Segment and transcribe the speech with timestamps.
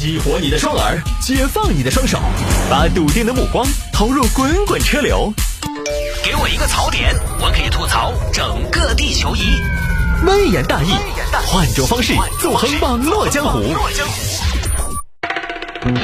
[0.00, 2.18] 激活你的双耳，解放你的双手，
[2.70, 5.30] 把笃定的目光投入滚滚车流。
[6.24, 9.42] 给我一个槽点，我可以吐槽整个地球仪。
[10.26, 10.88] 微言大义，
[11.46, 13.62] 换种方式纵横网络江湖。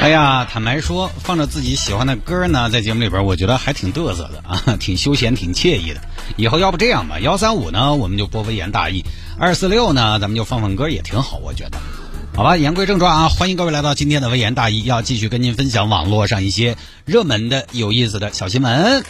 [0.02, 6.02] 哎呀，坦白说，放着自己喜欢的歌呢，在节目里边，我觉得还挺嘚瑟的啊， 挺休闲，挺惬意的。
[6.36, 9.02] 以后要不这样吧，幺三五呢，我们就播微言大义；
[9.38, 11.78] 二四六呢，咱们就放放歌，也挺好，我觉得。
[12.36, 19.02] 好吧，言归正传啊，欢迎各位来到今天的微言大义，要继续跟您分享网络上一些热门的、有意思的小新闻。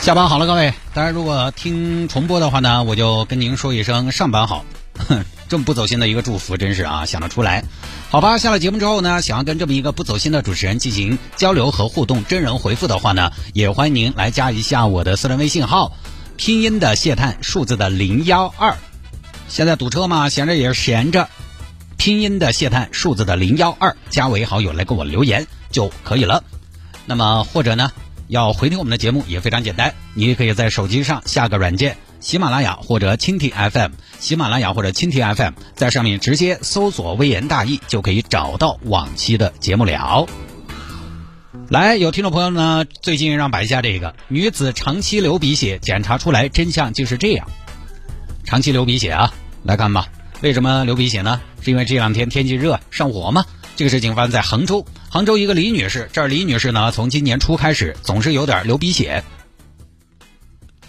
[0.00, 0.72] 下班好了，各位。
[0.94, 4.64] 当然，如果听重播的话呢，我就跟您说一声上班好。
[5.08, 7.64] 哼， 这么不走心的一个祝福，真是啊，想得出来。
[8.08, 15.96] 好吧，下了节目之后呢，想要跟这么一个不走心的主持人进行交流和互动，真人回复的话呢，也欢迎您来加一下我的私人微信号，
[16.36, 18.76] 拼音的谢探，数字的零幺二。
[19.48, 21.28] 现在堵车嘛，闲着也是闲着，
[21.96, 26.44] 拼音的谢探，数字的零幺二，加为好友来给我留言就可以了。
[27.06, 27.90] 那么或者呢？
[28.28, 40.28] 要回听我们的节目也非常简单，你也可以在手机上下个软件，喜马拉雅或者蜻蜓 FM，喜马拉雅或者蜻蜓 FM，在上面直接搜索“微言大义”就可以找到往期的节目了。
[41.70, 47.48] 来，有听众朋友呢，最近让摆一下这个女子长期流鼻血，检查出来真相就是这样。
[48.44, 49.32] 长期流鼻血啊，
[49.64, 50.08] 来看吧，
[50.40, 51.40] 为什么流鼻血呢？
[51.60, 53.44] 是因为这两天天气热上火吗？
[53.76, 59.22] 这个事情发生在杭州，杭州一个李女士，这儿李女士呢，从今年初开始总是有点流鼻血，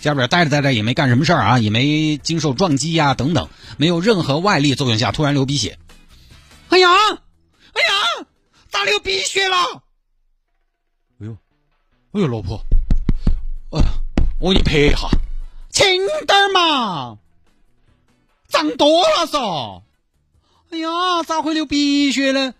[0.01, 5.77] 家里边待着待着也没干什么事儿啊，也没经受撞击呀等等，没有任何外力作用下突然流鼻血。
[6.69, 8.25] 哎呀，哎呀，
[8.69, 9.55] 咋流鼻血了？
[11.19, 11.37] 哎呦，
[12.13, 12.63] 哎呦，老婆，
[13.71, 13.83] 哎，
[14.39, 15.09] 我给你拍一下，
[15.69, 15.85] 轻
[16.25, 17.17] 点嘛，
[18.59, 19.81] 胀多了嗦。
[20.71, 22.53] 哎呀，咋会流鼻血呢？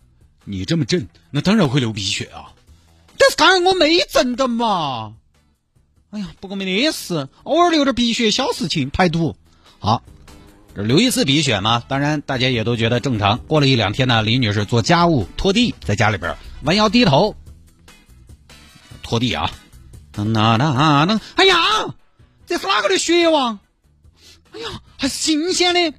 [0.45, 2.53] 你这么震，那当然会流鼻血啊！
[3.17, 5.15] 但是刚才我没震的嘛。
[6.11, 9.35] 哎呀，不过没得事，偶尔流点鼻血小事情，排毒。
[9.77, 10.01] 好，
[10.73, 13.39] 这流一次鼻血嘛，当然大家也都觉得正常。
[13.39, 17.35] 过了一两天呢，李女士做家务拖地，在家里边弯腰低头
[19.03, 19.51] 拖地啊，
[20.15, 21.93] 那那那那，哎呀，
[22.47, 23.59] 这是哪个的血哇？
[24.51, 25.93] 哎呀，还新鲜的。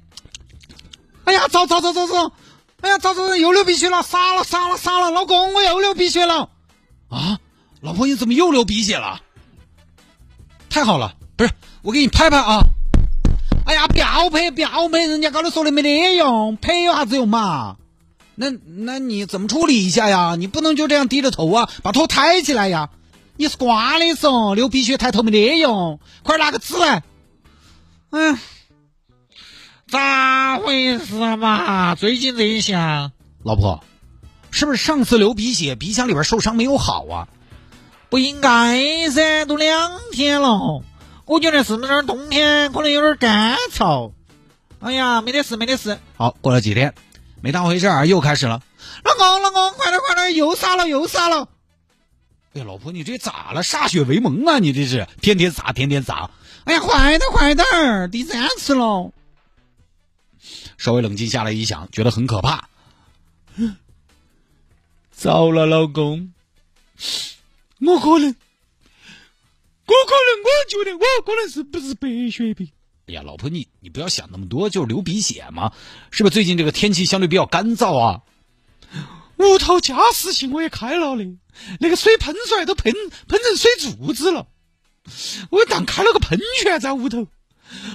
[1.25, 2.31] 哎呀，走走走走走！
[2.81, 5.09] 哎呀，走走走又流鼻血了，傻了傻了傻了！
[5.11, 6.49] 老公，我又流鼻血了
[7.09, 7.39] 啊！
[7.81, 9.21] 老婆，你怎么又流鼻血了？
[10.69, 11.51] 太好了，不是
[11.81, 12.61] 我给你拍拍啊！
[13.65, 17.77] 哎呀，不要拍不要拍，人家刚才说的没得用，拍有啥子用嘛？
[18.35, 20.35] 那那你怎么处理一下呀？
[20.35, 22.89] 你不能就这样低着头啊，把头抬起来呀！
[23.37, 27.03] 你是瓜的嗦，流鼻血抬头没得用，快拿个纸来！
[28.11, 28.39] 哎。
[29.91, 31.95] 咋回事嘛？
[31.95, 33.11] 最近这一下，
[33.43, 33.83] 老婆，
[34.49, 37.27] 是不是上次流鼻血，鼻腔里边受伤没有好啊？
[38.09, 40.81] 不应该噻，都两天了，
[41.25, 44.13] 我觉得是不是冬天可能有点干燥？
[44.79, 45.99] 哎呀，没得事，没得事。
[46.15, 46.93] 好，过了几天，
[47.41, 48.61] 没当回事儿，又开始了。
[49.03, 51.49] 老公，老公，快点，快点，又撒了，又撒了。
[52.53, 53.61] 哎呀，老婆，你这咋了？
[53.61, 54.59] 歃血为盟啊！
[54.59, 56.29] 你这是天天撒，天天撒。
[56.63, 59.11] 哎呀，快点，快点，第三次了。
[60.81, 62.67] 稍微冷静下来一想，觉得很可怕。
[65.11, 66.33] 糟了，老公，
[67.81, 68.35] 我可能，
[69.85, 72.71] 我可能，我觉得我可能是不是白血病？
[73.05, 75.71] 哎呀，老婆，你你不要想那么多，就是流鼻血嘛，
[76.09, 76.33] 是不是？
[76.33, 78.23] 最近这个天气相对比较干燥啊。
[79.37, 81.23] 屋头加湿器我也开了的，
[81.79, 82.91] 那个水喷出来都喷
[83.27, 84.47] 喷成水柱子了。
[85.51, 87.27] 我当开了个喷泉在屋头，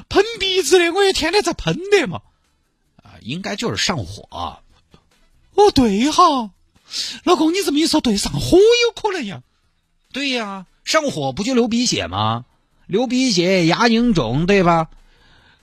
[0.08, 2.22] 喷鼻子的，我也天天在喷的嘛。
[3.26, 4.62] 应该就是上火，
[5.54, 6.50] 哦对哈，
[7.24, 9.42] 老公你这么一说对，上火有可能呀，
[10.12, 12.44] 对呀，上火不就流鼻血吗？
[12.86, 14.88] 流鼻血牙龈肿对吧？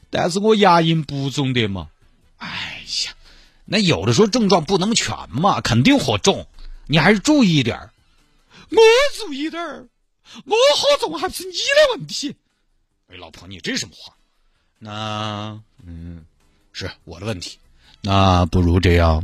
[0.09, 1.89] 但是我牙龈不肿的嘛，
[2.37, 3.13] 哎呀，
[3.65, 6.47] 那有的时候症状不能全嘛，肯定火重，
[6.87, 7.89] 你还是注意一点
[8.69, 8.77] 我
[9.17, 9.87] 注意点儿，
[10.45, 12.35] 我火重还不是你的问题？
[13.07, 14.15] 哎，老婆你这什么话？
[14.79, 16.25] 那嗯。
[16.73, 17.59] 是我的问题，
[18.01, 19.23] 那不如这样，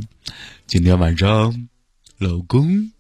[0.68, 1.68] 今天晚上，
[2.20, 2.92] 老公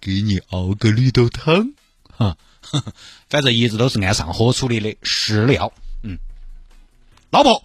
[0.00, 1.74] 给你熬个绿豆汤，
[2.10, 2.38] 哈，
[3.28, 5.70] 反正一直都是按上火处理的，食疗。
[6.02, 6.16] 嗯，
[7.30, 7.62] 老婆，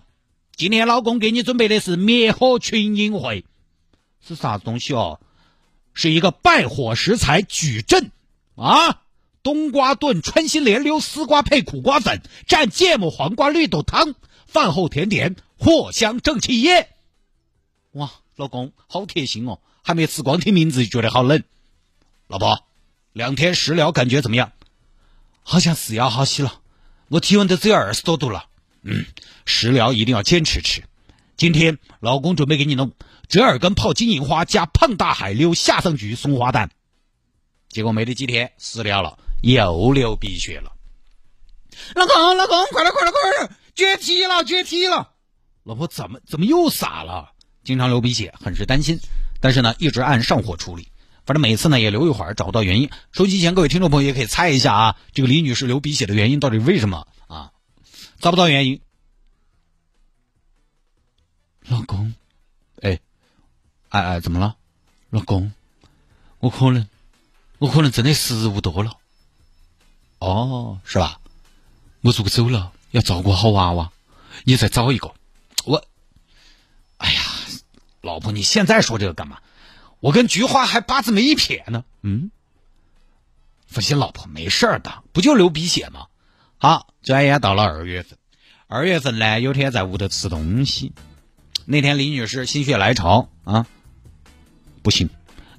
[0.58, 3.46] 今天老公给你准备的是灭火群英会，
[4.28, 5.22] 是啥子东西哦？
[5.94, 8.12] 是一个败火食材矩阵
[8.56, 9.04] 啊，
[9.42, 14.16] 冬瓜炖穿心莲溜丝瓜配苦瓜粉，蘸芥末黄瓜绿豆汤，
[14.46, 15.38] 饭后甜点。
[15.64, 16.90] 藿香正气液，
[17.94, 21.42] 哇，老公好贴心哦，还没吃光听名字就觉得好冷。
[22.28, 22.66] 老婆，
[23.14, 24.52] 两天食疗感觉怎么样？
[25.42, 26.60] 好像是要好些了，
[27.08, 28.48] 我体温都只有二十多度了。
[28.82, 29.06] 嗯，
[29.46, 30.84] 食疗一定要坚持吃。
[31.38, 32.92] 今天老公准备给你弄
[33.30, 36.72] 折耳根泡金银花加胖大海溜夏桑菊松花蛋。
[37.70, 40.74] 结果没得几天，食疗了，又流鼻血了。
[41.96, 45.13] 老公，老公，快点，快点，快点，绝体了，绝体了！
[45.64, 47.32] 老婆怎么怎么又傻了？
[47.64, 49.00] 经常流鼻血，很是担心，
[49.40, 50.90] 但是呢，一直按上火处理。
[51.26, 52.90] 反正每次呢也流一会儿，找不到原因。
[53.14, 57.54] 收机前各位听众朋友也可以猜一下啊，这个李女士流鼻血的原因到底为什么啊？
[58.20, 58.82] 找不到原因。
[61.70, 62.14] 老公，
[62.82, 63.00] 哎，
[63.88, 64.58] 哎哎，怎么了？
[65.10, 65.54] 老公，
[66.40, 66.86] 我可能，
[67.60, 68.98] 我可能真的食物多了。
[70.20, 71.22] 哦，是吧？
[72.02, 73.94] 我如果走了，要照顾好娃娃，
[74.44, 75.14] 你再找一个。
[75.66, 75.86] 我，
[76.98, 77.22] 哎呀，
[78.02, 79.40] 老婆，你现在说这个干嘛？
[80.00, 81.86] 我跟菊花还八字没一撇呢。
[82.02, 82.32] 嗯，
[83.68, 86.08] 放心，老婆没事的，不就流鼻血吗？
[86.58, 88.18] 好，转眼到了二月份。
[88.68, 90.94] 二月份呢，有天在屋头吃东西，
[91.66, 93.68] 那天李女士心血来潮啊，
[94.82, 95.10] 不行，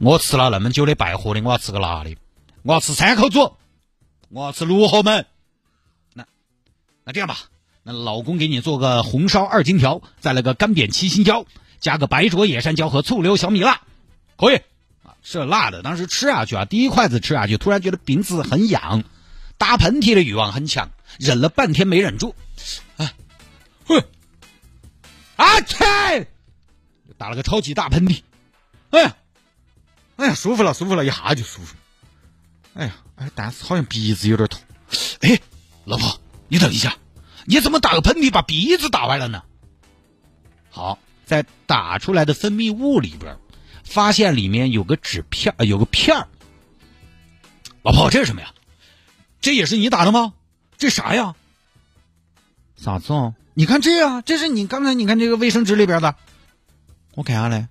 [0.01, 2.17] 我吃了那么久的败货的，我要吃个辣的，
[2.63, 3.57] 我要吃三口煮，
[4.29, 5.27] 我要吃鹿河门。
[6.13, 6.27] 那
[7.05, 7.39] 那这样吧，
[7.85, 11.47] 那老公给你做个红烧二荆条，再来个干煸七星椒，
[11.79, 13.83] 加个白灼野山椒和醋溜小米辣。
[14.37, 14.57] 可以。
[15.05, 15.71] 啊，吃了辣。
[15.71, 19.05] 的，当时吃下去啊，第一筷子吃下去，突然觉得鼻子很痒，
[19.59, 22.35] 打喷嚏的欲望很强，忍了半天没忍住，
[22.97, 23.13] 啊，
[23.85, 24.03] 哼，
[25.37, 26.27] 啊切，
[27.19, 28.23] 打了个超级大喷嚏，
[28.91, 29.17] 哎呀，
[30.17, 31.77] 哎呀，舒服了，舒服了，一下就舒服，
[32.73, 34.61] 哎呀，哎，但是好像鼻子有点痛，
[35.21, 35.39] 哎，
[35.85, 36.97] 老婆，你等一下，
[37.47, 39.43] 你怎么打个喷嚏把鼻子打歪了呢？
[40.71, 43.37] 好，在打出来的分泌物里边。
[43.85, 46.29] 发现里面有个纸片有个片儿。
[47.83, 48.55] 老婆，这是什么呀？
[49.43, 50.33] 这也是你打的吗？
[50.79, 51.35] 这啥呀？
[52.77, 53.35] 啥子哦？
[53.53, 56.17] 你看这啊，这是你刚才你看这个卫生纸里边的。
[57.15, 57.69] 我看下来。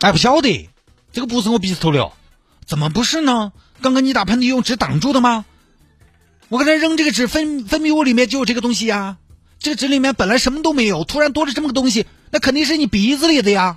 [0.00, 0.70] 哎，不晓得，
[1.12, 2.12] 这个不是我鼻子头的。
[2.64, 3.52] 怎么不是呢？
[3.82, 5.44] 刚刚你打喷嚏用纸挡住的吗？
[6.50, 9.16] 我刚才扔这个纸分分泌物里面就有这个东西呀。
[9.60, 12.06] 这个纸里面本来什么都没有，突然多了这么个东西。
[12.30, 13.76] 那肯定是你鼻子里的呀，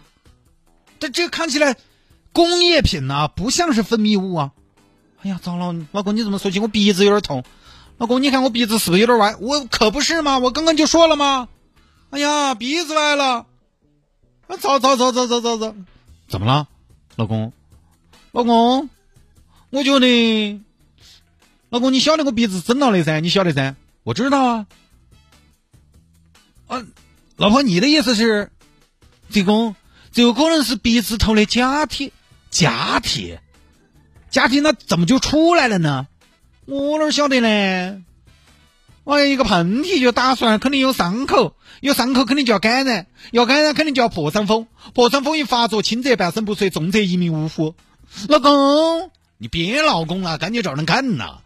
[0.99, 1.75] 这这看起来
[2.31, 4.51] 工业品呐，不像是分泌物啊！
[5.21, 7.43] 哎呀，糟了，老公你怎么说起我鼻子有点痛？
[7.99, 9.35] 老公，你看我鼻子是不是有点歪？
[9.39, 11.47] 我可不是嘛，我刚刚就说了吗？
[12.09, 13.45] 哎呀，鼻子歪了！
[14.47, 15.75] 啊，糟糟糟糟糟糟糟！
[16.27, 16.67] 怎么了，
[17.17, 17.53] 老公？
[18.31, 18.89] 老公，
[19.69, 20.59] 我觉得，
[21.73, 23.73] 老公你晓得我鼻子整了的噻，你晓得噻？
[24.03, 24.67] 我知道啊。
[26.67, 26.83] 啊。
[27.35, 28.51] 老婆，你的意思是，
[29.31, 29.73] 这个
[30.11, 32.13] 这有可能是鼻子头的假体，
[32.51, 33.39] 假体，
[34.29, 36.05] 假体那怎么就出来了呢？
[36.67, 38.03] 我哪晓得呢？
[39.05, 47.73] 哎，一个喷嚏就打出来，肯定有伤口，有伤口肯定就要感染，要感染肯定就要破伤风，破伤风一发作，轻则半身不遂，重则一命呜呼。
[48.29, 49.09] 老公，
[49.39, 51.39] 你别老公了，赶紧找人干呐！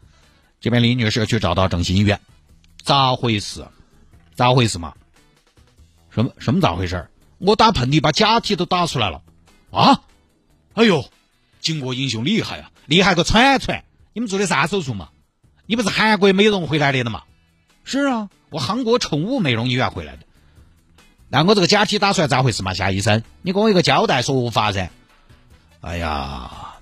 [0.59, 2.19] 这边李女士去找到整形医院，
[2.83, 3.65] 咋回事？
[4.35, 4.93] 咋回事嘛？
[6.09, 7.07] 什么什么咋回事？
[7.37, 9.21] 我打喷嚏把假体都打出来了，
[9.71, 10.01] 啊！
[10.73, 11.05] 哎呦，
[11.61, 13.83] 巾帼英雄厉害啊，厉害个铲铲！
[14.13, 15.09] 你们做的啥手术嘛？
[15.67, 17.23] 你不是韩国美容回来的的嘛？
[17.83, 20.23] 是啊，我韩国宠物美容医院回来的。
[21.29, 22.73] 那我这个假体打出来咋回事嘛？
[22.73, 24.89] 夏医生，你给我一个交代说法噻。
[25.81, 26.79] 哎呀，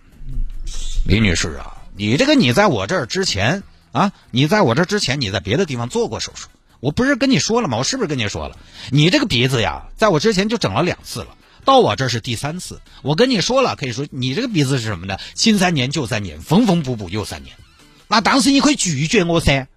[1.05, 6.49] 李女士啊，你这个你在我这儿之前啊，你在我这儿之前你在别的地方做过手术。
[6.81, 7.77] 我不是跟你说了吗？
[7.77, 8.57] 我是不是跟你说了？
[8.91, 12.81] 你这个鼻子呀，在我之前就整了两次了，到我这是第三次。
[13.01, 15.17] 我跟你说了，可以说你这个鼻子是什么呢？
[15.35, 17.55] 新三年旧三年，缝缝补补又三年。
[18.07, 19.67] 那当时你可以拒绝我噻，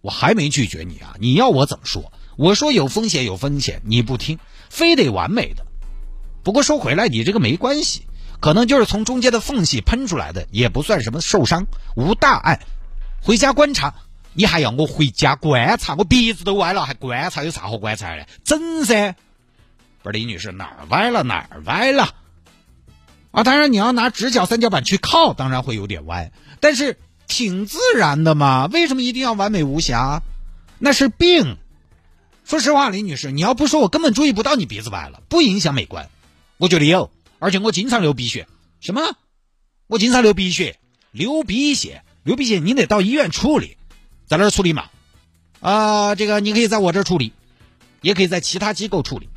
[0.00, 1.14] 我还没拒绝你啊！
[1.20, 2.10] 你要我怎么说？
[2.36, 4.38] 我说有风险有风险，你不听，
[4.70, 5.66] 非得完美的。
[6.42, 8.06] 不过说回来，你这个没关系，
[8.40, 12.60] 可能就是从中间的缝隙喷出来的，也不算什么受伤，无大碍。
[13.22, 13.94] 回家观察。
[14.38, 15.94] 你还要我回家观察？
[15.96, 18.26] 我鼻子都歪了，还观察有啥好观察的？
[18.44, 19.14] 整噻！
[20.02, 22.14] 不是李女士哪儿歪了哪儿歪了？
[23.30, 28.68] 啊，当然你要拿直角三角板去靠，当然会有点歪，但是挺自然的嘛。
[28.70, 30.20] 为什么一定要完美无瑕？
[30.78, 31.56] 那是病。
[32.44, 36.10] 说实话，李女士，你要不说我根本注意不到你鼻子歪了，不影响美观。
[36.58, 38.46] 我觉得有，而且我经常流鼻血。
[38.80, 39.00] 什么？
[39.86, 40.78] 我经常流鼻血？
[41.12, 42.02] 流鼻血？
[42.24, 43.76] 流鼻血你得到医院处理。
[44.26, 44.90] 在那儿处理嘛？
[45.60, 47.32] 啊，这个你可以在我这儿处理，
[48.02, 49.28] 也可以在其他机构处理。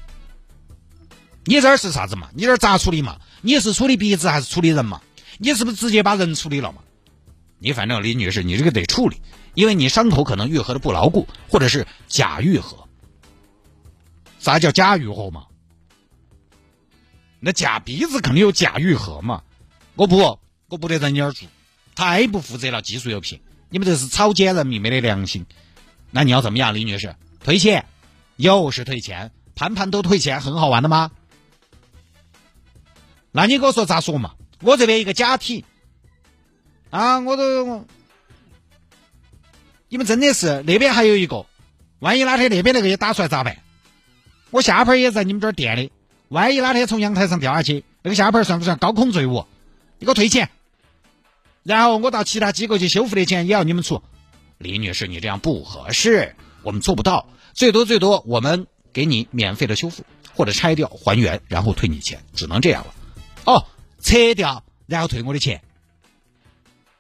[1.46, 2.30] 你这儿是啥子嘛？
[2.34, 3.20] 你这儿咋处理嘛？
[3.42, 5.02] 你是处理鼻子还是处理人嘛？
[5.38, 6.82] 你是不是直接把人处理了嘛？
[7.60, 9.22] 你反正李女士，你这个得处理，
[9.54, 12.88] 因为你伤口可能愈合的不牢固，或者是假愈合。
[14.40, 15.46] 啥叫假愈合嘛？
[17.40, 19.44] 那假鼻子肯定有假愈合嘛？
[19.96, 21.48] 我不，我不得在你那儿做，
[21.96, 25.46] 太不负责了，技术有品，你们这是草菅人命，没得良心。
[26.12, 27.16] 那你要怎么样，李女士？
[27.44, 27.86] 退钱？
[28.36, 29.32] 又是退钱？
[29.56, 31.12] 盘盘都退钱，很好玩的吗？
[33.32, 34.36] 那你给我说咋说嘛？
[34.62, 35.66] 我这边一个假体
[36.90, 37.86] 啊，我都，
[39.88, 41.46] 你们真的是那边还有一个，
[42.00, 43.58] 万一哪天那边那个也打出来咋办？
[44.50, 45.92] 我下盘也在你们这儿垫的，
[46.30, 49.46] 万一哪天从阳台上掉下去，那个下盘算不算高空坠物？
[49.98, 50.50] 你给我退钱，
[51.64, 54.02] 然后我到其他机构去修复的钱也要你们出。
[54.60, 60.04] 李女士，你这样不合适，我们做不到，最多最多我们给你免费的修复，
[60.36, 62.94] 或者拆掉还原，然后退你钱，只能这样了。
[63.46, 63.66] 哦，
[64.00, 65.62] 拆掉然后退我的钱。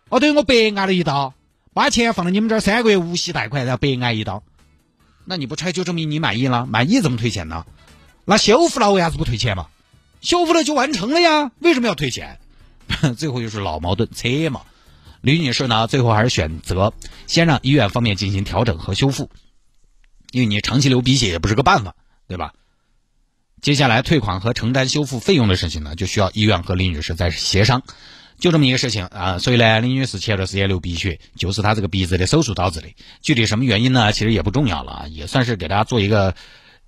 [0.09, 1.36] 哦，对我白挨了一刀，
[1.74, 4.41] 把钱放到你们这儿三个月无息贷款，然后白挨一刀。
[5.24, 7.65] 那你不拆就证明你满意了，满意怎么退钱呢？
[8.29, 9.69] 那修复了为啥子不退钱嘛？
[10.21, 12.39] 修复了就完成了呀，为什么要退钱？
[13.17, 14.62] 最后又是老矛盾，拆嘛。
[15.21, 16.93] 吕女士呢，最后还是选择
[17.25, 19.31] 先让医院方面进行调整和修复，
[20.29, 21.95] 因为你长期流鼻血也不是个办法，
[22.27, 22.53] 对吧？
[23.63, 27.81] 接下来退款和承担修复费用的事情呢，就需要医院和李女士再协商，
[28.38, 29.39] 就这么一个事情啊。
[29.39, 32.89] 所以呢，李女士前段时间流鼻血，就是她这个鼻子的手术导致的。
[33.24, 34.13] 具体什么原因呢？
[34.13, 36.36] 其实也不重要了，也算是给大家做一个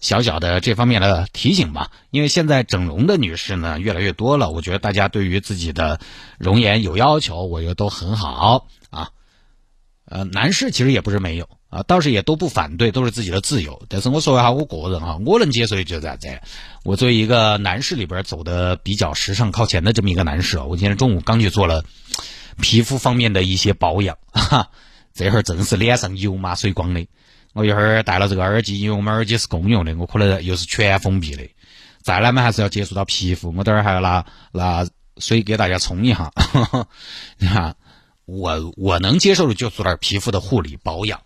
[0.02, 1.90] 小小的这方面的提醒吧。
[2.10, 6.02] 因为现在整容的女士呢越来越多了，我觉得大家对于自己的
[6.38, 9.12] 容颜有要求，我觉得都很好啊。
[10.04, 11.48] 呃，男士其实也不是没有。
[11.72, 13.82] 啊，倒是也都不反对，都是自己的自由。
[13.88, 16.28] 但是我说一下我个人哈，我能接受的就是啥子？
[16.84, 21.86] 我作为一个男士里边走的比较时尚靠前的这么一个男士啊，我今天中午刚去做了
[22.60, 24.72] 皮肤方面的一些保养，哈，
[25.14, 27.08] 这会儿正是脸上油麻水光的。
[27.54, 31.48] 我一会儿戴了这个耳机，因为我们耳机是公用的，我可能又是全封闭的。
[32.02, 36.32] 再来嘛，还是要接触到皮肤，我等会儿还要拿拿水给大家冲一下。
[37.38, 37.76] 你看，
[38.26, 41.22] 我我能接受的就做点皮肤的护理保养。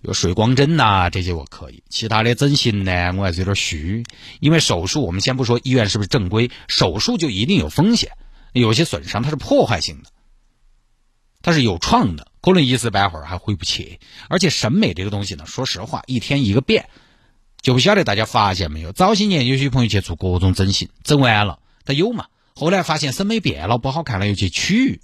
[0.00, 1.82] 有水光针呐，这些我可以。
[1.88, 4.04] 其他的整形呢，我还是有点虚。
[4.40, 8.12] 因为手术，我们先不说医院是不是正规，手术就一定有风险。
[8.52, 10.10] 有些损伤它是破坏性的，
[11.40, 13.98] 它是有创的，可能一时半会儿还回不去。
[14.28, 16.90] 而且审美这个东西呢，说实话，一天一个变，
[17.62, 18.92] 就不晓得大家发现没有？
[18.92, 25.00] 早些年有些朋友去做各种整形，整完了他有嘛，后来发现审美变了，不好看了又去取。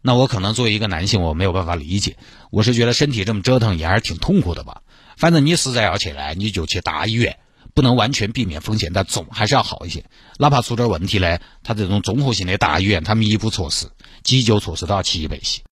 [0.00, 2.16] 那我可能作为一个男性，我没有办法理解。
[2.50, 4.80] 我是觉得身体这么折腾也还是挺痛苦的吧。
[5.18, 7.36] 反正你实在要去呢，你就去大医院，
[7.74, 10.04] 不能完全避免风险，但总还是要好一些。
[10.38, 13.90] 哪怕出点问题呢，他这种综合性的大医院，他弥补措施、
[14.22, 15.60] 急救措施都要齐备些。